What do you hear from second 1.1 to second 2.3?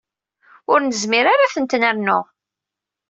ara ad ten-nernu.